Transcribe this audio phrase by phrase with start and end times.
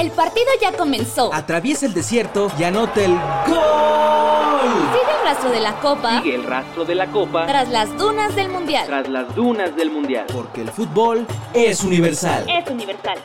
[0.00, 1.30] El partido ya comenzó.
[1.34, 4.60] Atraviesa el desierto y anota el gol.
[4.94, 6.22] Sigue el rastro de la copa.
[6.22, 7.46] Sigue el rastro de la copa.
[7.46, 8.86] Tras las dunas del mundial.
[8.86, 10.24] Tras las dunas del mundial.
[10.32, 12.46] Porque el fútbol es universal.
[12.48, 13.18] Es universal.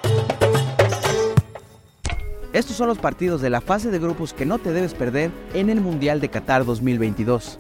[2.51, 5.69] Estos son los partidos de la fase de grupos que no te debes perder en
[5.69, 7.57] el Mundial de Qatar 2022.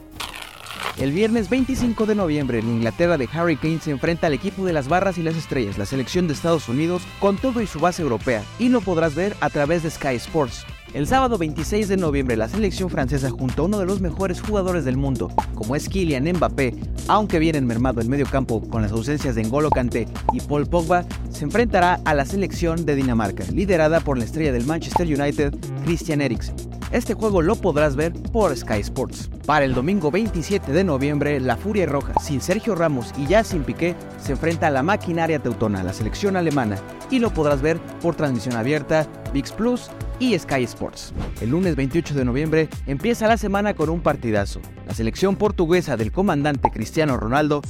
[0.97, 4.71] El viernes 25 de noviembre, la Inglaterra de Harry Kane se enfrenta al equipo de
[4.71, 8.01] las barras y las estrellas, la selección de Estados Unidos, con todo y su base
[8.01, 10.65] europea, y lo podrás ver a través de Sky Sports.
[10.93, 14.85] El sábado 26 de noviembre, la selección francesa junto a uno de los mejores jugadores
[14.85, 16.73] del mundo, como es Kylian Mbappé,
[17.09, 21.03] aunque vienen mermado el medio campo con las ausencias de N'Golo Kanté y Paul Pogba,
[21.29, 25.53] se enfrentará a la selección de Dinamarca, liderada por la estrella del Manchester United,
[25.83, 26.74] Christian Eriksen.
[26.91, 29.29] Este juego lo podrás ver por Sky Sports.
[29.45, 33.63] Para el domingo 27 de noviembre, la Furia Roja, sin Sergio Ramos y ya sin
[33.63, 36.77] Piqué, se enfrenta a la maquinaria teutona, la selección alemana,
[37.09, 41.13] y lo podrás ver por transmisión abierta, VIX Plus y Sky Sports.
[41.41, 44.61] El lunes 28 de noviembre empieza la semana con un partidazo.
[44.87, 47.61] La selección portuguesa del comandante Cristiano Ronaldo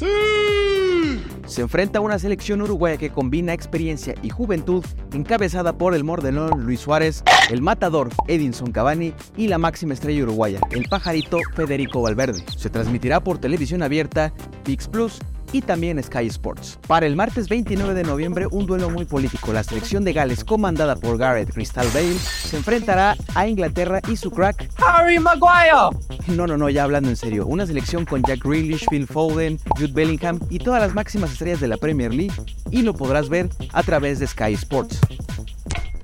[1.55, 6.65] se enfrenta a una selección uruguaya que combina experiencia y juventud, encabezada por el mordelón
[6.65, 12.43] Luis Suárez, el matador Edinson Cavani y la máxima estrella uruguaya, el pajarito Federico Valverde.
[12.57, 14.33] Se transmitirá por televisión abierta,
[14.65, 15.19] VIX Plus
[15.55, 16.77] y también Sky Sports.
[16.85, 19.53] Para el martes 29 de noviembre, un duelo muy político.
[19.53, 24.31] La selección de Gales, comandada por Gareth Crystal Bale, se enfrentará a Inglaterra y su
[24.31, 25.97] crack Harry Maguire.
[26.27, 27.47] No, no, no, ya hablando en serio.
[27.47, 31.69] Una selección con Jack Grealish, Phil Foden, Jude Bellingham y todas las máximas estrellas de
[31.69, 32.35] la Premier League
[32.69, 34.99] y lo podrás ver a través de Sky Sports.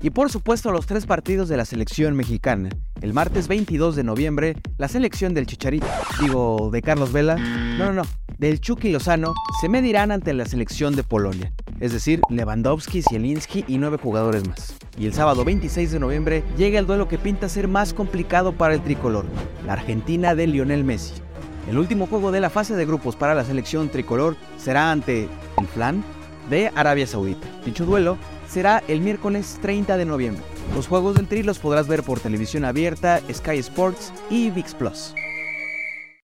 [0.02, 2.70] Y por supuesto los tres partidos de la selección mexicana.
[3.00, 5.86] El martes 22 de noviembre, la selección del Chicharito,
[6.20, 8.02] digo, de Carlos Vela, no, no, no,
[8.36, 13.78] del Chucky Lozano, se medirán ante la selección de Polonia, es decir, Lewandowski, Zielinski y
[13.78, 14.74] nueve jugadores más.
[14.98, 18.74] Y el sábado 26 de noviembre llega el duelo que pinta ser más complicado para
[18.74, 19.24] el tricolor,
[19.66, 21.14] la Argentina de Lionel Messi.
[21.68, 25.66] El último juego de la fase de grupos para la selección tricolor será ante el
[25.68, 26.02] Flan
[26.48, 27.46] de Arabia Saudita.
[27.64, 30.42] Dicho duelo será el miércoles 30 de noviembre.
[30.74, 35.14] Los juegos del Tri los podrás ver por televisión abierta, Sky Sports y VIX Plus.